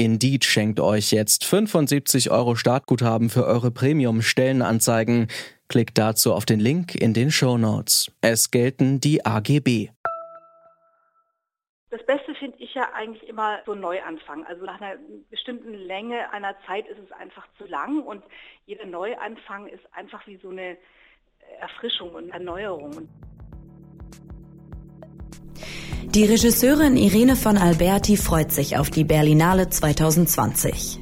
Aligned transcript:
Indeed 0.00 0.46
schenkt 0.46 0.80
euch 0.80 1.12
jetzt 1.12 1.44
75 1.44 2.30
Euro 2.30 2.54
Startguthaben 2.54 3.28
für 3.28 3.44
eure 3.44 3.70
Premium-Stellenanzeigen. 3.70 5.28
Klickt 5.68 5.98
dazu 5.98 6.32
auf 6.32 6.46
den 6.46 6.58
Link 6.58 6.94
in 6.94 7.12
den 7.12 7.30
Show 7.30 7.58
Notes. 7.58 8.10
Es 8.22 8.50
gelten 8.50 9.00
die 9.00 9.26
AGB. 9.26 9.90
Das 11.90 12.00
Beste 12.06 12.34
finde 12.34 12.56
ich 12.60 12.72
ja 12.72 12.90
eigentlich 12.94 13.28
immer 13.28 13.58
so 13.66 13.74
Neuanfang. 13.74 14.46
Also 14.46 14.64
nach 14.64 14.80
einer 14.80 14.96
bestimmten 15.28 15.74
Länge 15.74 16.32
einer 16.32 16.54
Zeit 16.66 16.88
ist 16.88 16.98
es 17.04 17.12
einfach 17.12 17.46
zu 17.58 17.66
lang 17.66 18.02
und 18.02 18.22
jeder 18.64 18.86
Neuanfang 18.86 19.66
ist 19.66 19.84
einfach 19.92 20.26
wie 20.26 20.38
so 20.38 20.48
eine 20.48 20.78
Erfrischung 21.60 22.12
und 22.12 22.30
Erneuerung. 22.30 23.06
Die 26.14 26.24
Regisseurin 26.24 26.96
Irene 26.96 27.36
von 27.36 27.56
Alberti 27.56 28.16
freut 28.16 28.50
sich 28.50 28.76
auf 28.76 28.90
die 28.90 29.04
Berlinale 29.04 29.70
2020. 29.70 30.98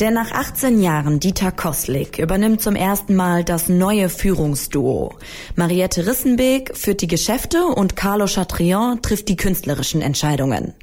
Denn 0.00 0.14
nach 0.14 0.32
18 0.32 0.82
Jahren 0.82 1.20
Dieter 1.20 1.52
Koslik 1.52 2.18
übernimmt 2.18 2.60
zum 2.60 2.74
ersten 2.74 3.14
Mal 3.14 3.44
das 3.44 3.68
neue 3.68 4.08
Führungsduo. 4.08 5.14
Mariette 5.54 6.08
Rissenbeek 6.08 6.76
führt 6.76 7.02
die 7.02 7.06
Geschäfte 7.06 7.66
und 7.66 7.94
Carlo 7.94 8.26
Chatrion 8.26 9.00
trifft 9.00 9.28
die 9.28 9.36
künstlerischen 9.36 10.02
Entscheidungen. 10.02 10.74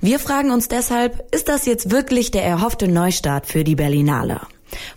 Wir 0.00 0.18
fragen 0.18 0.50
uns 0.50 0.68
deshalb, 0.68 1.34
ist 1.34 1.50
das 1.50 1.66
jetzt 1.66 1.90
wirklich 1.90 2.30
der 2.30 2.44
erhoffte 2.44 2.88
Neustart 2.88 3.44
für 3.44 3.62
die 3.62 3.74
Berlinale? 3.74 4.40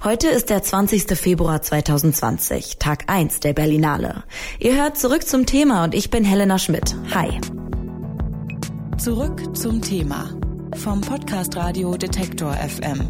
Heute 0.05 0.29
ist 0.29 0.49
der 0.49 0.63
20. 0.63 1.17
Februar 1.17 1.61
2020, 1.61 2.77
Tag 2.79 3.03
1 3.07 3.41
der 3.41 3.51
Berlinale. 3.51 4.23
Ihr 4.57 4.77
hört 4.77 4.97
zurück 4.97 5.27
zum 5.27 5.45
Thema 5.45 5.83
und 5.83 5.93
ich 5.93 6.09
bin 6.09 6.23
Helena 6.23 6.57
Schmidt. 6.59 6.95
Hi. 7.13 7.41
Zurück 8.99 9.55
zum 9.55 9.81
Thema 9.81 10.29
vom 10.75 10.99
Podcast 10.99 11.55
Radio 11.55 11.95
Detektor 11.95 12.51
FM. 12.51 13.07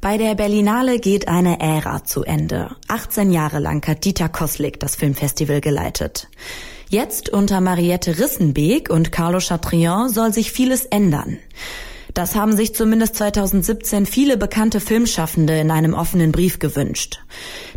Bei 0.00 0.18
der 0.18 0.36
Berlinale 0.36 1.00
geht 1.00 1.26
eine 1.26 1.58
Ära 1.58 2.04
zu 2.04 2.22
Ende. 2.22 2.76
18 2.86 3.32
Jahre 3.32 3.58
lang 3.58 3.84
hat 3.88 4.04
Dieter 4.04 4.28
Koslik 4.28 4.78
das 4.78 4.94
Filmfestival 4.94 5.60
geleitet. 5.60 6.28
Jetzt 6.88 7.28
unter 7.28 7.60
Mariette 7.60 8.16
Rissenbeek 8.16 8.88
und 8.88 9.10
Carlo 9.10 9.40
Chatrion 9.40 10.08
soll 10.08 10.32
sich 10.32 10.52
vieles 10.52 10.84
ändern. 10.84 11.38
Das 12.14 12.34
haben 12.34 12.56
sich 12.56 12.74
zumindest 12.74 13.16
2017 13.16 14.04
viele 14.04 14.36
bekannte 14.36 14.80
Filmschaffende 14.80 15.58
in 15.58 15.70
einem 15.70 15.94
offenen 15.94 16.30
Brief 16.30 16.58
gewünscht. 16.58 17.20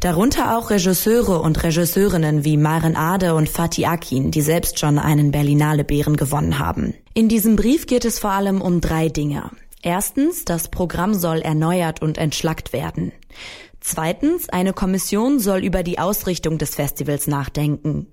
Darunter 0.01 0.57
auch 0.57 0.69
Regisseure 0.69 1.41
und 1.41 1.63
Regisseurinnen 1.63 2.43
wie 2.43 2.57
Maren 2.57 2.97
Ade 2.97 3.33
und 3.35 3.47
Fatih 3.47 3.85
Akin, 3.85 4.31
die 4.31 4.41
selbst 4.41 4.79
schon 4.79 4.99
einen 4.99 5.31
Berlinale 5.31 5.83
Bären 5.85 6.17
gewonnen 6.17 6.59
haben. 6.59 6.93
In 7.13 7.29
diesem 7.29 7.55
Brief 7.55 7.87
geht 7.87 8.03
es 8.03 8.19
vor 8.19 8.31
allem 8.31 8.61
um 8.61 8.81
drei 8.81 9.07
Dinge. 9.07 9.51
Erstens, 9.81 10.43
das 10.45 10.67
Programm 10.69 11.13
soll 11.13 11.39
erneuert 11.39 12.01
und 12.01 12.17
entschlackt 12.17 12.73
werden. 12.73 13.13
Zweitens, 13.79 14.49
eine 14.49 14.73
Kommission 14.73 15.39
soll 15.39 15.63
über 15.63 15.83
die 15.83 15.99
Ausrichtung 15.99 16.57
des 16.57 16.73
Festivals 16.73 17.27
nachdenken. 17.27 18.07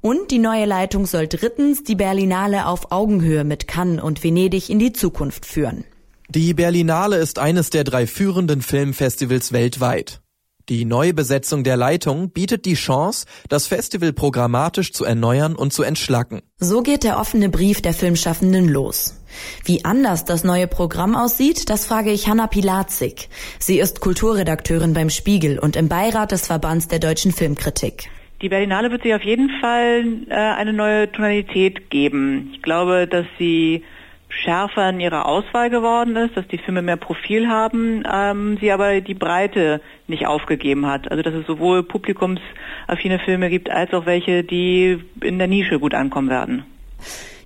Und 0.00 0.30
die 0.30 0.38
neue 0.38 0.64
Leitung 0.64 1.04
soll 1.06 1.28
drittens 1.28 1.84
die 1.84 1.94
Berlinale 1.94 2.66
auf 2.66 2.90
Augenhöhe 2.90 3.44
mit 3.44 3.68
Cannes 3.68 4.02
und 4.02 4.24
Venedig 4.24 4.70
in 4.70 4.78
die 4.78 4.92
Zukunft 4.92 5.44
führen. 5.44 5.84
Die 6.28 6.54
Berlinale 6.54 7.16
ist 7.16 7.38
eines 7.38 7.70
der 7.70 7.84
drei 7.84 8.06
führenden 8.06 8.62
Filmfestivals 8.62 9.52
weltweit. 9.52 10.20
Die 10.68 10.84
neue 10.84 11.12
Besetzung 11.12 11.64
der 11.64 11.76
Leitung 11.76 12.30
bietet 12.30 12.64
die 12.64 12.74
Chance, 12.74 13.26
das 13.48 13.66
Festival 13.66 14.12
programmatisch 14.12 14.92
zu 14.92 15.04
erneuern 15.04 15.56
und 15.56 15.72
zu 15.72 15.82
entschlacken. 15.82 16.42
So 16.58 16.82
geht 16.82 17.02
der 17.02 17.18
offene 17.18 17.48
Brief 17.48 17.82
der 17.82 17.92
Filmschaffenden 17.92 18.68
los. 18.68 19.16
Wie 19.64 19.84
anders 19.84 20.24
das 20.24 20.44
neue 20.44 20.68
Programm 20.68 21.16
aussieht, 21.16 21.68
das 21.68 21.86
frage 21.86 22.12
ich 22.12 22.28
Hanna 22.28 22.46
Pilatzik. 22.46 23.28
Sie 23.58 23.80
ist 23.80 24.00
Kulturredakteurin 24.00 24.92
beim 24.94 25.10
Spiegel 25.10 25.58
und 25.58 25.74
im 25.74 25.88
Beirat 25.88 26.30
des 26.30 26.46
Verbands 26.46 26.86
der 26.86 27.00
deutschen 27.00 27.32
Filmkritik. 27.32 28.08
Die 28.42 28.48
Berlinale 28.48 28.90
wird 28.90 29.02
sich 29.02 29.14
auf 29.14 29.22
jeden 29.22 29.50
Fall 29.60 30.04
äh, 30.30 30.34
eine 30.34 30.72
neue 30.72 31.12
Tonalität 31.12 31.90
geben. 31.90 32.52
Ich 32.54 32.62
glaube, 32.62 33.06
dass 33.06 33.26
sie 33.38 33.84
schärfer 34.30 34.88
in 34.88 35.00
ihrer 35.00 35.26
Auswahl 35.26 35.68
geworden 35.68 36.16
ist, 36.16 36.36
dass 36.36 36.46
die 36.48 36.58
Filme 36.58 36.82
mehr 36.82 36.96
Profil 36.96 37.48
haben, 37.48 38.04
ähm, 38.10 38.56
sie 38.60 38.72
aber 38.72 39.00
die 39.00 39.14
Breite 39.14 39.80
nicht 40.06 40.26
aufgegeben 40.26 40.86
hat. 40.86 41.10
Also 41.10 41.22
dass 41.22 41.34
es 41.34 41.46
sowohl 41.46 41.82
publikumsaffine 41.82 43.18
Filme 43.24 43.50
gibt, 43.50 43.68
als 43.68 43.92
auch 43.92 44.06
welche, 44.06 44.44
die 44.44 44.98
in 45.20 45.38
der 45.38 45.48
Nische 45.48 45.78
gut 45.78 45.94
ankommen 45.94 46.30
werden. 46.30 46.64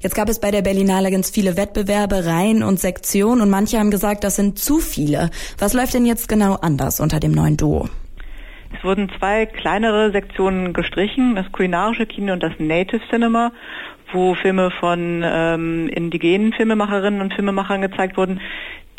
Jetzt 0.00 0.14
gab 0.14 0.28
es 0.28 0.38
bei 0.38 0.50
der 0.50 0.60
Berlinale 0.60 1.10
ganz 1.10 1.30
viele 1.30 1.56
Wettbewerbe, 1.56 2.26
Reihen 2.26 2.62
und 2.62 2.78
Sektionen 2.78 3.40
und 3.40 3.48
manche 3.48 3.78
haben 3.78 3.90
gesagt, 3.90 4.22
das 4.22 4.36
sind 4.36 4.58
zu 4.58 4.78
viele. 4.78 5.30
Was 5.58 5.72
läuft 5.72 5.94
denn 5.94 6.04
jetzt 6.04 6.28
genau 6.28 6.54
anders 6.56 7.00
unter 7.00 7.18
dem 7.18 7.32
neuen 7.32 7.56
Duo? 7.56 7.88
Es 8.76 8.84
wurden 8.84 9.10
zwei 9.18 9.46
kleinere 9.46 10.10
Sektionen 10.10 10.72
gestrichen, 10.72 11.34
das 11.36 11.50
kulinarische 11.52 12.06
Kino 12.06 12.32
und 12.32 12.42
das 12.42 12.52
Native 12.58 13.00
Cinema 13.10 13.52
wo 14.14 14.34
Filme 14.34 14.70
von 14.70 15.22
ähm, 15.24 15.88
indigenen 15.88 16.52
Filmemacherinnen 16.52 17.20
und 17.20 17.34
Filmemachern 17.34 17.82
gezeigt 17.82 18.16
wurden. 18.16 18.40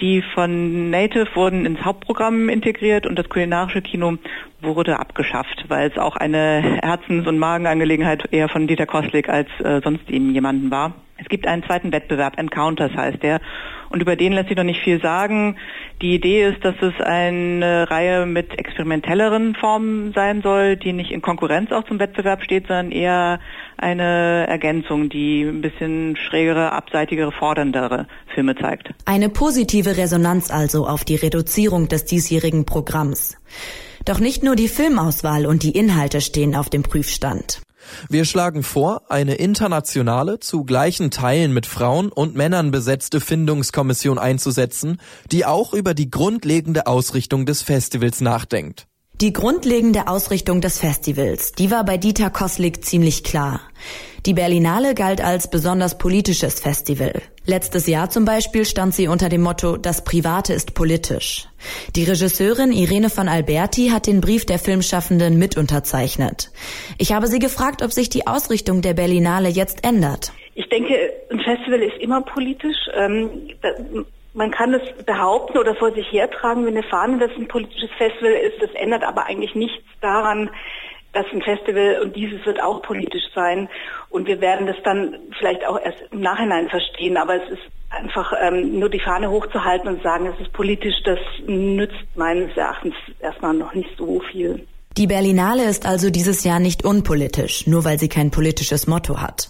Die 0.02 0.22
von 0.34 0.90
Native 0.90 1.28
wurden 1.36 1.66
ins 1.66 1.82
Hauptprogramm 1.86 2.50
integriert 2.50 3.08
und 3.08 3.18
das 3.18 3.30
kulinarische 3.30 3.82
Kino 3.82 4.18
wurde 4.62 5.00
abgeschafft, 5.00 5.66
weil 5.70 5.90
es 5.90 5.98
auch 5.98 6.18
eine 6.18 6.80
Herzens- 6.84 7.28
und 7.28 7.40
Magenangelegenheit 7.40 8.28
eher 8.32 8.50
von 8.50 8.68
Dieter 8.68 8.86
Koslik 8.86 9.30
als 9.30 9.48
äh, 9.64 9.80
sonst 9.82 10.10
ihm 10.10 10.34
jemanden 10.34 10.70
war. 10.70 10.94
Es 11.18 11.30
gibt 11.30 11.48
einen 11.48 11.64
zweiten 11.64 11.92
Wettbewerb, 11.92 12.38
Encounters 12.38 12.92
heißt 12.94 13.24
der, 13.24 13.40
und 13.90 14.02
über 14.02 14.16
den 14.16 14.34
lässt 14.34 14.50
sich 14.50 14.58
noch 14.58 14.64
nicht 14.64 14.82
viel 14.82 15.02
sagen. 15.02 15.56
Die 16.02 16.16
Idee 16.16 16.50
ist, 16.50 16.66
dass 16.66 16.76
es 16.82 16.94
eine 17.00 17.90
Reihe 17.90 18.26
mit 18.26 18.60
experimentelleren 18.60 19.56
Formen 19.56 20.12
sein 20.14 20.42
soll, 20.42 20.76
die 20.76 20.92
nicht 20.92 21.12
in 21.12 21.22
Konkurrenz 21.22 21.72
auch 21.72 21.84
zum 21.86 22.00
Wettbewerb 22.00 22.44
steht, 22.44 22.68
sondern 22.68 22.92
eher 22.92 23.40
eine 23.78 24.46
Ergänzung, 24.48 25.10
die 25.10 25.44
ein 25.44 25.62
bisschen 25.62 26.18
schrägere, 26.18 26.74
abseitigere, 26.74 27.32
forderndere 27.32 28.08
Filme 28.34 28.56
zeigt. 28.56 28.90
Eine 29.06 29.30
positive 29.30 29.96
Resonanz 29.98 30.52
also 30.52 30.86
auf 30.86 31.06
die 31.06 31.16
Reduzierung 31.16 31.88
des 31.88 32.06
diesjährigen 32.06 32.66
Programms. 32.66 33.38
Doch 34.04 34.20
nicht 34.20 34.44
nur 34.44 34.56
die 34.56 34.68
Filmauswahl 34.68 35.46
und 35.46 35.64
die 35.64 35.72
Inhalte 35.72 36.22
stehen 36.22 36.56
auf 36.56 36.70
dem 36.70 36.84
Prüfstand. 36.84 37.65
Wir 38.10 38.26
schlagen 38.26 38.64
vor, 38.64 39.04
eine 39.10 39.36
internationale, 39.36 40.40
zu 40.40 40.64
gleichen 40.64 41.12
Teilen 41.12 41.54
mit 41.54 41.66
Frauen 41.66 42.12
und 42.12 42.36
Männern 42.36 42.72
besetzte 42.72 43.20
Findungskommission 43.20 44.18
einzusetzen, 44.18 45.00
die 45.32 45.46
auch 45.46 45.74
über 45.74 45.94
die 45.94 46.10
grundlegende 46.10 46.88
Ausrichtung 46.88 47.46
des 47.46 47.62
Festivals 47.62 48.22
nachdenkt. 48.22 48.88
Die 49.22 49.32
grundlegende 49.32 50.08
Ausrichtung 50.10 50.60
des 50.60 50.78
Festivals, 50.78 51.54
die 51.54 51.72
war 51.72 51.86
bei 51.86 51.96
Dieter 51.96 52.30
Koslik 52.30 52.84
ziemlich 52.84 53.24
klar. 53.24 53.62
Die 54.26 54.34
Berlinale 54.34 54.94
galt 54.94 55.24
als 55.24 55.50
besonders 55.50 55.98
politisches 55.98 56.60
Festival. 56.60 57.22
Letztes 57.46 57.88
Jahr 57.88 58.10
zum 58.10 58.26
Beispiel 58.26 58.66
stand 58.66 58.94
sie 58.94 59.08
unter 59.08 59.30
dem 59.30 59.42
Motto 59.42 59.78
Das 59.78 60.04
Private 60.04 60.52
ist 60.52 60.74
politisch. 60.74 61.48
Die 61.96 62.04
Regisseurin 62.04 62.74
Irene 62.74 63.10
von 63.10 63.30
Alberti 63.30 63.88
hat 63.88 64.06
den 64.06 64.20
Brief 64.20 64.46
der 64.46 64.60
Filmschaffenden 64.60 65.40
mit 65.40 65.56
unterzeichnet. 65.56 66.52
Ich 66.98 67.14
habe 67.14 67.28
sie 67.28 67.40
gefragt, 67.40 67.84
ob 67.84 67.94
sich 67.94 68.10
die 68.10 68.28
Ausrichtung 68.28 68.82
der 68.82 68.96
Berlinale 68.96 69.48
jetzt 69.48 69.86
ändert. 69.86 70.34
Ich 70.56 70.68
denke, 70.68 70.94
ein 71.32 71.40
Festival 71.40 71.82
ist 71.82 72.02
immer 72.02 72.22
politisch. 72.22 72.90
Ähm, 72.94 73.30
man 74.36 74.52
kann 74.52 74.74
es 74.74 75.06
behaupten 75.06 75.58
oder 75.58 75.76
vor 75.76 75.94
sich 75.94 76.12
hertragen, 76.12 76.66
wenn 76.66 76.78
eine 76.78 76.88
Fahne 76.88 77.20
das 77.20 77.32
ein 77.38 77.48
politisches 77.48 77.90
Festival 77.98 78.34
ist. 78.34 78.62
Das 78.62 78.70
ändert 78.76 79.04
aber 79.04 79.26
eigentlich 79.26 79.56
nichts 79.56 79.84
daran, 80.02 80.50
dass 81.14 81.26
ein 81.32 81.42
Festival 81.42 82.02
und 82.04 82.16
dieses 82.16 82.46
wird 82.46 82.62
auch 82.62 82.82
politisch 82.82 83.24
sein. 83.34 83.70
Und 84.10 84.28
wir 84.28 84.42
werden 84.42 84.68
das 84.68 84.76
dann 84.84 85.16
vielleicht 85.40 85.66
auch 85.66 85.80
erst 85.80 85.98
im 86.12 86.20
Nachhinein 86.20 86.70
verstehen. 86.70 87.16
Aber 87.16 87.42
es 87.42 87.50
ist 87.50 87.62
einfach 87.90 88.34
ähm, 88.42 88.78
nur 88.78 88.90
die 88.90 89.00
Fahne 89.00 89.30
hochzuhalten 89.30 89.88
und 89.88 90.04
sagen, 90.04 90.28
es 90.28 90.40
ist 90.42 90.52
politisch, 90.52 90.96
das 91.06 91.20
nützt 91.48 92.06
meines 92.16 92.56
Erachtens 92.58 92.94
erstmal 93.20 93.54
noch 93.54 93.74
nicht 93.74 93.90
so 93.98 94.20
viel. 94.32 94.68
Die 94.98 95.08
Berlinale 95.08 95.64
ist 95.64 95.86
also 95.86 96.10
dieses 96.10 96.44
Jahr 96.44 96.60
nicht 96.60 96.84
unpolitisch, 96.84 97.68
nur 97.68 97.86
weil 97.86 98.00
sie 98.00 98.10
kein 98.10 98.32
politisches 98.32 98.86
Motto 98.88 99.22
hat. 99.22 99.50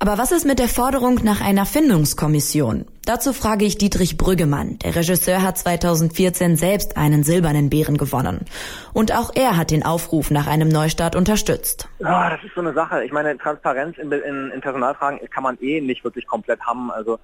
Aber 0.00 0.16
was 0.16 0.32
ist 0.32 0.46
mit 0.46 0.58
der 0.58 0.68
Forderung 0.68 1.20
nach 1.24 1.40
einer 1.40 1.66
Findungskommission? 1.66 2.86
Dazu 3.08 3.32
frage 3.32 3.64
ich 3.64 3.78
Dietrich 3.78 4.18
Brüggemann. 4.18 4.78
Der 4.80 4.94
Regisseur 4.94 5.42
hat 5.42 5.56
2014 5.56 6.56
selbst 6.56 6.98
einen 6.98 7.22
silbernen 7.22 7.70
Bären 7.70 7.96
gewonnen. 7.96 8.44
Und 8.92 9.16
auch 9.16 9.30
er 9.34 9.56
hat 9.56 9.70
den 9.70 9.82
Aufruf 9.82 10.30
nach 10.30 10.46
einem 10.46 10.68
Neustart 10.68 11.16
unterstützt. 11.16 11.88
Ja, 12.00 12.28
das 12.28 12.44
ist 12.44 12.54
so 12.54 12.60
eine 12.60 12.74
Sache. 12.74 13.02
Ich 13.04 13.10
meine, 13.10 13.38
Transparenz 13.38 13.96
in, 13.96 14.12
in, 14.12 14.50
in 14.50 14.60
Personalfragen 14.60 15.20
kann 15.30 15.42
man 15.42 15.56
eh 15.62 15.80
nicht 15.80 16.04
wirklich 16.04 16.26
komplett 16.26 16.60
haben. 16.60 16.90
Also 16.90 17.18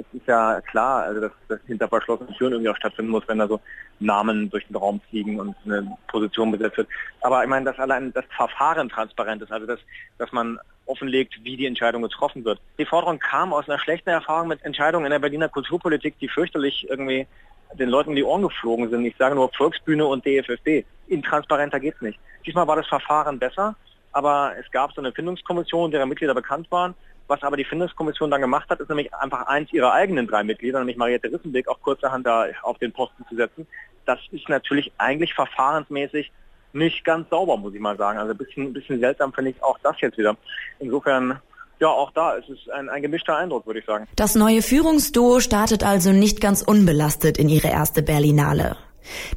es 0.00 0.06
ist 0.20 0.26
ja 0.26 0.60
klar, 0.60 1.04
also 1.04 1.20
dass 1.20 1.32
das 1.48 1.60
hinter 1.66 1.88
verschlossenen 1.88 2.34
Türen 2.34 2.52
irgendwie 2.52 2.70
auch 2.70 2.76
stattfinden 2.76 3.10
muss, 3.10 3.26
wenn 3.26 3.38
da 3.38 3.48
so 3.48 3.60
Namen 4.00 4.50
durch 4.50 4.66
den 4.66 4.76
Raum 4.76 5.00
fliegen 5.10 5.38
und 5.38 5.54
eine 5.64 5.96
Position 6.08 6.50
besetzt 6.50 6.78
wird. 6.78 6.88
Aber 7.20 7.42
ich 7.42 7.48
meine, 7.48 7.66
dass 7.66 7.78
allein 7.78 8.12
das 8.12 8.24
Verfahren 8.34 8.88
transparent 8.88 9.42
ist, 9.42 9.52
also 9.52 9.66
dass, 9.66 9.80
dass 10.18 10.32
man 10.32 10.58
offenlegt, 10.86 11.34
wie 11.44 11.56
die 11.56 11.66
Entscheidung 11.66 12.02
getroffen 12.02 12.44
wird. 12.44 12.60
Die 12.78 12.86
Forderung 12.86 13.18
kam 13.18 13.52
aus 13.52 13.68
einer 13.68 13.78
schlechten 13.78 14.10
Erfahrung 14.10 14.48
mit 14.48 14.64
Entscheidungen 14.64 15.06
in 15.06 15.12
der 15.12 15.18
Berliner 15.18 15.48
Kulturpolitik, 15.48 16.18
die 16.18 16.28
fürchterlich 16.28 16.88
irgendwie 16.88 17.26
den 17.74 17.88
Leuten 17.88 18.10
in 18.10 18.16
die 18.16 18.24
Ohren 18.24 18.42
geflogen 18.42 18.90
sind. 18.90 19.04
Ich 19.04 19.16
sage 19.16 19.34
nur 19.34 19.50
Volksbühne 19.52 20.04
und 20.04 20.26
DFFB. 20.26 20.84
Intransparenter 21.06 21.78
geht's 21.78 22.00
nicht. 22.00 22.18
Diesmal 22.44 22.66
war 22.66 22.76
das 22.76 22.86
Verfahren 22.86 23.38
besser, 23.38 23.76
aber 24.12 24.52
es 24.58 24.68
gab 24.72 24.92
so 24.92 25.00
eine 25.00 25.12
Findungskommission, 25.12 25.90
deren 25.90 26.08
Mitglieder 26.08 26.34
bekannt 26.34 26.70
waren. 26.70 26.94
Was 27.30 27.44
aber 27.44 27.56
die 27.56 27.64
Findungskommission 27.64 28.28
dann 28.28 28.40
gemacht 28.40 28.68
hat, 28.70 28.80
ist 28.80 28.88
nämlich 28.88 29.14
einfach 29.14 29.46
eins 29.46 29.72
ihrer 29.72 29.92
eigenen 29.92 30.26
drei 30.26 30.42
Mitglieder, 30.42 30.80
nämlich 30.80 30.96
Mariette 30.96 31.30
Rissenbeck, 31.30 31.68
auch 31.68 31.80
kurzerhand 31.80 32.26
da 32.26 32.46
auf 32.62 32.76
den 32.78 32.90
Posten 32.90 33.24
zu 33.28 33.36
setzen. 33.36 33.68
Das 34.04 34.18
ist 34.32 34.48
natürlich 34.48 34.90
eigentlich 34.98 35.32
verfahrensmäßig 35.34 36.32
nicht 36.72 37.04
ganz 37.04 37.30
sauber, 37.30 37.56
muss 37.56 37.72
ich 37.72 37.78
mal 37.78 37.96
sagen. 37.96 38.18
Also 38.18 38.32
ein 38.32 38.36
bisschen, 38.36 38.64
ein 38.64 38.72
bisschen 38.72 38.98
seltsam 38.98 39.32
finde 39.32 39.52
ich 39.52 39.62
auch 39.62 39.78
das 39.80 39.94
jetzt 40.00 40.18
wieder. 40.18 40.36
Insofern 40.80 41.40
ja, 41.78 41.86
auch 41.86 42.10
da 42.10 42.32
ist 42.32 42.48
es 42.48 42.68
ein, 42.70 42.88
ein 42.88 43.00
gemischter 43.00 43.36
Eindruck, 43.36 43.64
würde 43.64 43.78
ich 43.78 43.86
sagen. 43.86 44.08
Das 44.16 44.34
neue 44.34 44.60
Führungsduo 44.60 45.38
startet 45.38 45.84
also 45.84 46.10
nicht 46.10 46.40
ganz 46.40 46.62
unbelastet 46.62 47.38
in 47.38 47.48
ihre 47.48 47.68
erste 47.68 48.02
Berlinale. 48.02 48.76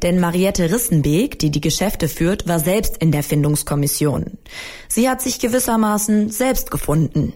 Denn 0.02 0.20
Mariette 0.20 0.72
Rissenbeek, 0.72 1.38
die 1.38 1.52
die 1.52 1.62
Geschäfte 1.62 2.08
führt, 2.08 2.48
war 2.48 2.58
selbst 2.58 2.98
in 2.98 3.12
der 3.12 3.22
Findungskommission. 3.22 4.40
Sie 4.88 5.08
hat 5.08 5.22
sich 5.22 5.40
gewissermaßen 5.40 6.32
selbst 6.32 6.72
gefunden. 6.72 7.34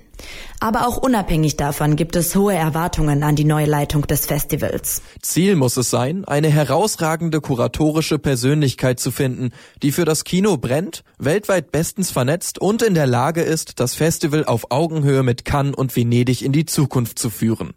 Aber 0.60 0.88
auch 0.88 0.98
unabhängig 0.98 1.58
davon 1.58 1.96
gibt 1.96 2.16
es 2.16 2.36
hohe 2.36 2.54
Erwartungen 2.54 3.24
an 3.24 3.36
die 3.36 3.44
neue 3.44 3.66
Leitung 3.66 4.08
des 4.08 4.26
Festivals. 4.26 5.02
Ziel 5.22 5.56
muss 5.56 5.78
es 5.78 5.90
sein, 5.90 6.26
eine 6.26 6.50
herausragende 6.50 7.42
kuratorische 7.42 8.20
Persönlichkeit 8.20 9.00
zu 9.00 9.12
finden, 9.12 9.52
die 9.84 9.92
für 9.92 10.06
das 10.06 10.24
Kino 10.24 10.58
brennt, 10.58 11.04
weltweit 11.20 11.72
bestens 11.72 12.12
vernetzt 12.12 12.60
und 12.60 12.82
in 12.82 12.94
der 12.94 13.08
Lage 13.08 13.42
ist, 13.42 13.80
das 13.80 13.96
Festival 13.96 14.46
auf 14.46 14.72
Augenhöhe 14.72 15.24
mit 15.24 15.46
Cannes 15.46 15.76
und 15.76 15.96
Venedig 15.96 16.42
in 16.42 16.52
die 16.52 16.66
Zukunft 16.66 17.20
zu 17.20 17.30
führen. 17.30 17.74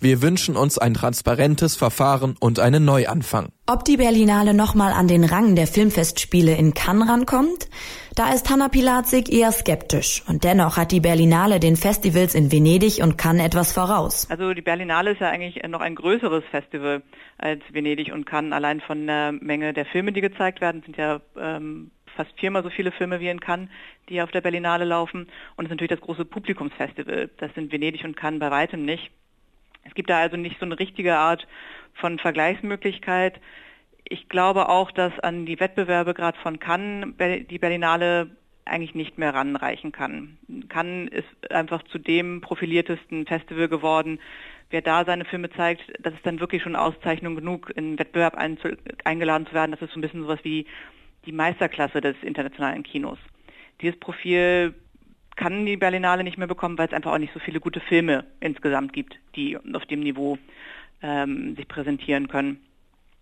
Wir 0.00 0.22
wünschen 0.22 0.56
uns 0.56 0.78
ein 0.78 0.94
transparentes 0.94 1.76
Verfahren 1.76 2.36
und 2.40 2.60
einen 2.60 2.84
Neuanfang. 2.84 3.48
Ob 3.66 3.84
die 3.84 3.96
Berlinale 3.96 4.52
nochmal 4.52 4.92
an 4.92 5.08
den 5.08 5.24
Rang 5.24 5.56
der 5.56 5.66
Filmfestspiele 5.66 6.54
in 6.54 6.74
Cannes 6.74 7.08
rankommt? 7.08 7.68
Da 8.14 8.32
ist 8.32 8.50
Hanna 8.50 8.68
Pilatzig 8.68 9.32
eher 9.32 9.50
skeptisch. 9.52 10.22
Und 10.28 10.44
dennoch 10.44 10.76
hat 10.76 10.92
die 10.92 11.00
Berlinale 11.00 11.60
den 11.60 11.76
Festivals 11.76 12.34
in 12.34 12.52
Venedig 12.52 13.02
und 13.02 13.16
Cannes 13.16 13.44
etwas 13.44 13.72
voraus. 13.72 14.30
Also 14.30 14.54
die 14.54 14.62
Berlinale 14.62 15.12
ist 15.12 15.20
ja 15.20 15.30
eigentlich 15.30 15.62
noch 15.66 15.80
ein 15.80 15.94
größeres 15.94 16.44
Festival 16.50 17.02
als 17.38 17.62
Venedig 17.72 18.12
und 18.12 18.26
Cannes. 18.26 18.52
Allein 18.52 18.80
von 18.80 19.06
der 19.06 19.32
Menge 19.32 19.72
der 19.72 19.86
Filme, 19.86 20.12
die 20.12 20.20
gezeigt 20.20 20.60
werden, 20.60 20.82
sind 20.84 20.96
ja 20.96 21.20
ähm, 21.40 21.90
fast 22.14 22.30
viermal 22.38 22.62
so 22.62 22.70
viele 22.70 22.92
Filme 22.92 23.18
wie 23.20 23.28
in 23.28 23.40
Cannes, 23.40 23.68
die 24.08 24.22
auf 24.22 24.30
der 24.30 24.42
Berlinale 24.42 24.84
laufen. 24.84 25.26
Und 25.56 25.64
es 25.64 25.64
ist 25.64 25.70
natürlich 25.70 25.98
das 25.98 26.00
große 26.00 26.24
Publikumsfestival. 26.24 27.30
Das 27.38 27.52
sind 27.54 27.72
Venedig 27.72 28.04
und 28.04 28.16
Cannes 28.16 28.40
bei 28.40 28.50
weitem 28.50 28.84
nicht. 28.84 29.10
Es 29.84 29.94
gibt 29.94 30.10
da 30.10 30.18
also 30.18 30.36
nicht 30.36 30.58
so 30.58 30.66
eine 30.66 30.78
richtige 30.78 31.16
Art 31.16 31.46
von 31.94 32.18
Vergleichsmöglichkeit. 32.18 33.40
Ich 34.04 34.28
glaube 34.28 34.68
auch, 34.68 34.90
dass 34.90 35.18
an 35.20 35.46
die 35.46 35.60
Wettbewerbe 35.60 36.14
gerade 36.14 36.38
von 36.40 36.58
Cannes 36.58 37.14
die 37.48 37.58
Berlinale 37.58 38.30
eigentlich 38.66 38.94
nicht 38.94 39.18
mehr 39.18 39.34
ranreichen 39.34 39.92
kann. 39.92 40.38
Cannes 40.68 41.10
ist 41.12 41.50
einfach 41.50 41.82
zu 41.84 41.98
dem 41.98 42.40
profiliertesten 42.40 43.26
Festival 43.26 43.68
geworden. 43.68 44.20
Wer 44.70 44.82
da 44.82 45.04
seine 45.04 45.24
Filme 45.24 45.50
zeigt, 45.50 45.82
das 46.00 46.14
ist 46.14 46.26
dann 46.26 46.40
wirklich 46.40 46.62
schon 46.62 46.76
Auszeichnung 46.76 47.36
genug, 47.36 47.70
in 47.76 47.98
Wettbewerb 47.98 48.36
eingeladen 49.04 49.46
zu 49.46 49.52
werden. 49.52 49.72
Das 49.72 49.82
ist 49.82 49.92
so 49.92 49.98
ein 49.98 50.02
bisschen 50.02 50.22
sowas 50.22 50.40
wie 50.42 50.66
die 51.26 51.32
Meisterklasse 51.32 52.00
des 52.00 52.16
internationalen 52.22 52.82
Kinos. 52.82 53.18
Dieses 53.80 53.98
Profil 53.98 54.74
kann 55.36 55.66
die 55.66 55.76
Berlinale 55.76 56.24
nicht 56.24 56.38
mehr 56.38 56.46
bekommen, 56.46 56.78
weil 56.78 56.88
es 56.88 56.92
einfach 56.92 57.12
auch 57.12 57.18
nicht 57.18 57.32
so 57.32 57.40
viele 57.40 57.60
gute 57.60 57.80
Filme 57.80 58.24
insgesamt 58.40 58.92
gibt, 58.92 59.18
die 59.36 59.56
auf 59.56 59.86
dem 59.86 60.00
Niveau 60.00 60.38
ähm, 61.02 61.56
sich 61.56 61.68
präsentieren 61.68 62.28
können. 62.28 62.60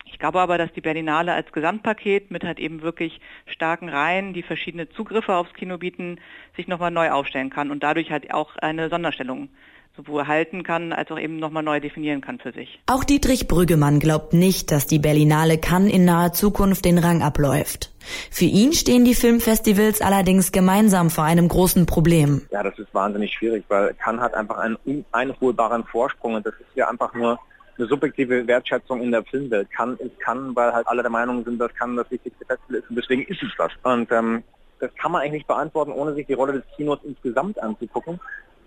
Ich 0.04 0.18
glaube 0.18 0.40
aber, 0.40 0.58
dass 0.58 0.72
die 0.72 0.80
Berlinale 0.80 1.32
als 1.32 1.52
Gesamtpaket 1.52 2.30
mit 2.30 2.44
halt 2.44 2.58
eben 2.58 2.82
wirklich 2.82 3.20
starken 3.46 3.88
Reihen, 3.88 4.34
die 4.34 4.42
verschiedene 4.42 4.88
Zugriffe 4.90 5.34
aufs 5.34 5.54
Kino 5.54 5.78
bieten, 5.78 6.18
sich 6.56 6.68
nochmal 6.68 6.90
neu 6.90 7.10
aufstellen 7.10 7.50
kann 7.50 7.70
und 7.70 7.82
dadurch 7.82 8.10
halt 8.10 8.32
auch 8.32 8.56
eine 8.56 8.88
Sonderstellung 8.88 9.48
sowohl 9.96 10.26
halten 10.26 10.62
kann, 10.62 10.92
als 10.92 11.10
auch 11.10 11.18
eben 11.18 11.36
nochmal 11.36 11.62
neu 11.62 11.80
definieren 11.80 12.20
kann 12.20 12.38
für 12.38 12.52
sich. 12.52 12.80
Auch 12.86 13.04
Dietrich 13.04 13.48
Brüggemann 13.48 14.00
glaubt 14.00 14.32
nicht, 14.32 14.70
dass 14.70 14.86
die 14.86 14.98
Berlinale 14.98 15.58
Cannes 15.58 15.92
in 15.92 16.04
naher 16.04 16.32
Zukunft 16.32 16.84
den 16.84 16.98
Rang 16.98 17.22
abläuft. 17.22 17.92
Für 18.30 18.46
ihn 18.46 18.72
stehen 18.72 19.04
die 19.04 19.14
Filmfestivals 19.14 20.00
allerdings 20.00 20.50
gemeinsam 20.50 21.10
vor 21.10 21.24
einem 21.24 21.48
großen 21.48 21.86
Problem. 21.86 22.42
Ja, 22.50 22.62
das 22.62 22.78
ist 22.78 22.92
wahnsinnig 22.94 23.32
schwierig, 23.32 23.64
weil 23.68 23.94
Cannes 23.94 24.22
hat 24.22 24.34
einfach 24.34 24.58
einen 24.58 24.76
uneinholbaren 24.84 25.84
Vorsprung 25.84 26.34
und 26.34 26.46
das 26.46 26.54
ist 26.54 26.74
ja 26.74 26.88
einfach 26.88 27.14
nur 27.14 27.38
eine 27.78 27.86
subjektive 27.86 28.46
Wertschätzung 28.46 29.02
in 29.02 29.12
der 29.12 29.22
Filmwelt. 29.24 29.70
Kann 29.70 29.96
ist 29.98 30.18
kann, 30.20 30.54
weil 30.56 30.72
halt 30.72 30.86
alle 30.86 31.02
der 31.02 31.10
Meinung 31.10 31.44
sind, 31.44 31.58
dass 31.58 31.72
Cannes 31.74 32.02
das 32.02 32.10
wichtigste 32.10 32.44
Festival 32.44 32.76
ist 32.76 32.90
und 32.90 32.96
deswegen 32.96 33.22
ist 33.24 33.42
es 33.42 33.50
das. 33.56 33.72
Und 33.82 34.10
ähm, 34.10 34.42
das 34.80 34.92
kann 34.96 35.12
man 35.12 35.20
eigentlich 35.20 35.32
nicht 35.32 35.46
beantworten, 35.46 35.92
ohne 35.92 36.14
sich 36.14 36.26
die 36.26 36.32
Rolle 36.32 36.54
des 36.54 36.64
Kinos 36.76 36.98
insgesamt 37.04 37.62
anzugucken 37.62 38.18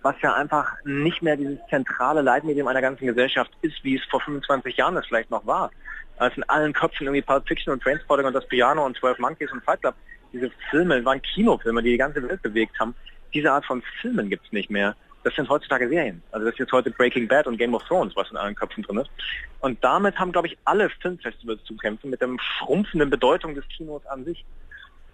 was 0.05 0.15
ja 0.21 0.35
einfach 0.35 0.71
nicht 0.85 1.23
mehr 1.23 1.35
dieses 1.35 1.57
zentrale 1.67 2.21
Leitmedium 2.21 2.67
einer 2.67 2.81
ganzen 2.81 3.07
Gesellschaft 3.07 3.51
ist, 3.63 3.83
wie 3.83 3.95
es 3.95 4.03
vor 4.05 4.21
25 4.21 4.77
Jahren 4.77 4.93
das 4.93 5.07
vielleicht 5.07 5.31
noch 5.31 5.47
war. 5.47 5.71
Als 6.17 6.37
in 6.37 6.43
allen 6.43 6.73
Köpfen 6.73 7.07
irgendwie 7.07 7.23
Pulp 7.23 7.47
Fiction 7.47 7.73
und 7.73 7.81
Trainspotting 7.81 8.27
und 8.27 8.33
das 8.33 8.47
Piano 8.47 8.85
und 8.85 8.95
12 8.97 9.17
Monkeys 9.17 9.51
und 9.51 9.63
Fight 9.63 9.81
Club, 9.81 9.95
diese 10.31 10.51
Filme 10.69 11.03
waren 11.03 11.19
Kinofilme, 11.23 11.81
die 11.81 11.89
die 11.89 11.97
ganze 11.97 12.21
Welt 12.21 12.39
bewegt 12.43 12.79
haben. 12.79 12.93
Diese 13.33 13.51
Art 13.51 13.65
von 13.65 13.81
Filmen 13.99 14.29
gibt 14.29 14.45
es 14.45 14.51
nicht 14.51 14.69
mehr. 14.69 14.95
Das 15.23 15.33
sind 15.33 15.49
heutzutage 15.49 15.89
Serien. 15.89 16.21
Also 16.31 16.45
das 16.45 16.53
ist 16.53 16.59
jetzt 16.59 16.71
heute 16.71 16.91
Breaking 16.91 17.27
Bad 17.27 17.47
und 17.47 17.57
Game 17.57 17.73
of 17.73 17.83
Thrones, 17.85 18.15
was 18.15 18.29
in 18.29 18.37
allen 18.37 18.53
Köpfen 18.53 18.83
drin 18.83 18.99
ist. 18.99 19.09
Und 19.61 19.83
damit 19.83 20.19
haben, 20.19 20.31
glaube 20.31 20.49
ich, 20.49 20.57
alle 20.65 20.87
Filmfestivals 21.01 21.63
zu 21.63 21.75
kämpfen 21.77 22.11
mit 22.11 22.21
der 22.21 22.29
schrumpfenden 22.59 23.09
Bedeutung 23.09 23.55
des 23.55 23.67
Kinos 23.69 24.05
an 24.05 24.23
sich 24.23 24.45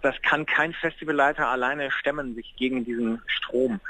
das 0.02 0.20
kann 0.22 0.44
kein 0.44 0.74
Festivalleiter 0.74 1.48
alleine 1.48 1.90
stemmen, 1.90 2.34
sich 2.34 2.54
gegen 2.56 2.84
diesen 2.84 3.22
Strom. 3.26 3.80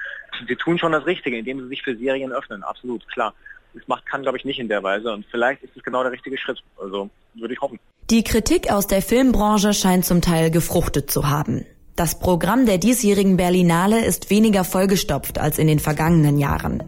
Sie 0.46 0.56
tun 0.56 0.78
schon 0.78 0.92
das 0.92 1.06
Richtige, 1.06 1.38
indem 1.38 1.60
sie 1.60 1.68
sich 1.68 1.82
für 1.82 1.96
Serien 1.96 2.32
öffnen, 2.32 2.62
absolut, 2.62 3.06
klar. 3.08 3.34
Das 3.74 3.86
macht 3.88 4.04
kann, 4.06 4.22
glaube 4.22 4.36
ich, 4.36 4.44
nicht 4.44 4.58
in 4.58 4.68
der 4.68 4.82
Weise 4.82 5.12
und 5.12 5.24
vielleicht 5.30 5.62
ist 5.62 5.76
es 5.76 5.82
genau 5.82 6.02
der 6.02 6.12
richtige 6.12 6.36
Schritt. 6.36 6.62
Also 6.78 7.08
würde 7.34 7.54
ich 7.54 7.60
hoffen. 7.60 7.78
Die 8.10 8.22
Kritik 8.22 8.70
aus 8.70 8.86
der 8.86 9.00
Filmbranche 9.00 9.72
scheint 9.72 10.04
zum 10.04 10.20
Teil 10.20 10.50
gefruchtet 10.50 11.10
zu 11.10 11.30
haben. 11.30 11.64
Das 11.96 12.18
Programm 12.18 12.64
der 12.64 12.78
diesjährigen 12.78 13.36
Berlinale 13.36 14.02
ist 14.04 14.30
weniger 14.30 14.64
vollgestopft 14.64 15.38
als 15.38 15.58
in 15.58 15.66
den 15.66 15.78
vergangenen 15.78 16.38
Jahren. 16.38 16.82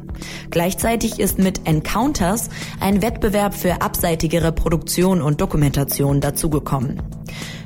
Gleichzeitig 0.50 1.20
ist 1.20 1.38
mit 1.38 1.66
Encounters 1.66 2.48
ein 2.80 3.02
Wettbewerb 3.02 3.54
für 3.54 3.82
abseitigere 3.82 4.50
Produktion 4.50 5.20
und 5.20 5.42
Dokumentation 5.42 6.22
dazugekommen. 6.22 7.02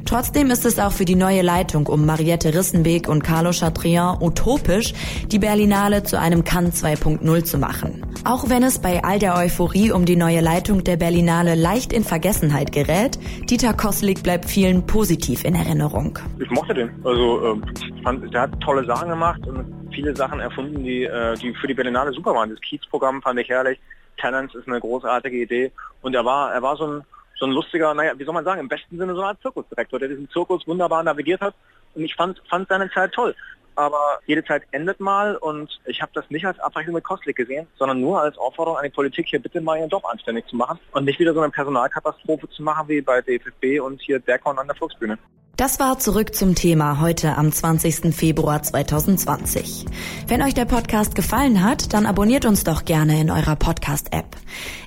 Trotzdem 0.08 0.50
ist 0.50 0.64
es 0.64 0.78
auch 0.78 0.92
für 0.92 1.04
die 1.04 1.16
neue 1.16 1.42
Leitung 1.42 1.86
um 1.86 2.06
Mariette 2.06 2.54
Rissenbeek 2.54 3.10
und 3.10 3.22
Carlo 3.22 3.50
Chatrian 3.50 4.16
utopisch, 4.22 4.94
die 5.26 5.38
Berlinale 5.38 6.02
zu 6.02 6.18
einem 6.18 6.44
Cannes 6.44 6.82
2.0 6.82 7.44
zu 7.44 7.58
machen. 7.58 8.06
Auch 8.24 8.48
wenn 8.48 8.62
es 8.62 8.80
bei 8.80 9.04
all 9.04 9.18
der 9.18 9.36
Euphorie 9.36 9.92
um 9.92 10.06
die 10.06 10.16
neue 10.16 10.40
Leitung 10.40 10.82
der 10.82 10.96
Berlinale 10.96 11.56
leicht 11.56 11.92
in 11.92 12.04
Vergessenheit 12.04 12.72
gerät, 12.72 13.18
Dieter 13.50 13.74
Koslik 13.74 14.22
bleibt 14.22 14.46
vielen 14.46 14.86
positiv 14.86 15.44
in 15.44 15.54
Erinnerung. 15.54 16.18
Ich 16.38 16.50
mochte 16.52 16.72
den. 16.72 16.88
Also 17.04 17.58
äh, 17.58 18.02
fand, 18.02 18.32
der 18.32 18.40
hat 18.40 18.60
tolle 18.62 18.86
Sachen 18.86 19.10
gemacht 19.10 19.46
und 19.46 19.90
viele 19.92 20.16
Sachen 20.16 20.40
erfunden, 20.40 20.84
die, 20.84 21.04
äh, 21.04 21.34
die 21.34 21.52
für 21.52 21.66
die 21.66 21.74
Berlinale 21.74 22.14
super 22.14 22.32
waren. 22.32 22.48
Das 22.48 22.60
Kiez-Programm 22.62 23.20
fand 23.20 23.40
ich 23.40 23.50
herrlich. 23.50 23.78
Tenants 24.18 24.54
ist 24.54 24.68
eine 24.68 24.80
großartige 24.80 25.36
Idee 25.36 25.70
und 26.00 26.14
er 26.14 26.24
war, 26.24 26.54
er 26.54 26.62
war 26.62 26.78
so 26.78 26.86
ein 26.86 27.02
so 27.38 27.46
ein 27.46 27.52
lustiger, 27.52 27.94
naja, 27.94 28.18
wie 28.18 28.24
soll 28.24 28.34
man 28.34 28.44
sagen, 28.44 28.60
im 28.60 28.68
besten 28.68 28.98
Sinne 28.98 29.14
so 29.14 29.20
eine 29.20 29.28
Art 29.28 29.40
Zirkusdirektor, 29.42 29.98
der 29.98 30.08
diesen 30.08 30.28
Zirkus 30.30 30.66
wunderbar 30.66 31.02
navigiert 31.02 31.40
hat. 31.40 31.54
Und 31.94 32.04
ich 32.04 32.14
fand, 32.14 32.40
fand 32.48 32.68
seine 32.68 32.90
Zeit 32.90 33.12
toll 33.12 33.34
aber 33.78 34.18
jede 34.26 34.44
Zeit 34.44 34.64
endet 34.72 34.98
mal 34.98 35.36
und 35.36 35.80
ich 35.86 36.02
habe 36.02 36.10
das 36.12 36.24
nicht 36.30 36.44
als 36.44 36.58
Abrechnung 36.58 36.96
mit 36.96 37.04
Kostlik 37.04 37.36
gesehen, 37.36 37.68
sondern 37.78 38.00
nur 38.00 38.20
als 38.20 38.36
Aufforderung 38.36 38.76
an 38.76 38.84
die 38.84 38.90
Politik, 38.90 39.28
hier 39.28 39.40
bitte 39.40 39.60
mal 39.60 39.78
ihren 39.78 39.88
Job 39.88 40.04
anständig 40.04 40.46
zu 40.48 40.56
machen 40.56 40.80
und 40.92 41.04
nicht 41.04 41.20
wieder 41.20 41.32
so 41.32 41.40
eine 41.40 41.50
Personalkatastrophe 41.50 42.48
zu 42.50 42.64
machen 42.64 42.88
wie 42.88 43.00
bei 43.00 43.22
DFB 43.22 43.80
und 43.80 44.00
hier 44.02 44.18
Bergkorn 44.18 44.58
an 44.58 44.66
der 44.66 44.74
Volksbühne. 44.74 45.16
Das 45.56 45.78
war 45.78 45.98
zurück 45.98 46.34
zum 46.34 46.56
Thema 46.56 47.00
heute 47.00 47.36
am 47.36 47.52
20. 47.52 48.12
Februar 48.14 48.62
2020. 48.62 49.86
Wenn 50.26 50.42
euch 50.42 50.54
der 50.54 50.64
Podcast 50.64 51.14
gefallen 51.14 51.62
hat, 51.62 51.92
dann 51.92 52.06
abonniert 52.06 52.46
uns 52.46 52.64
doch 52.64 52.84
gerne 52.84 53.20
in 53.20 53.30
eurer 53.30 53.54
Podcast-App. 53.54 54.36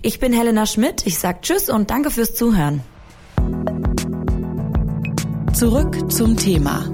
Ich 0.02 0.20
bin 0.20 0.34
Helena 0.34 0.66
Schmidt, 0.66 1.08
ich 1.08 1.18
sag 1.18 1.44
Tschüss 1.44 1.70
und 1.70 1.92
danke 1.92 2.12
fürs 2.12 2.36
Zuhören. 2.36 2.82
Zurück 5.54 6.12
zum 6.12 6.38
Thema 6.38 6.94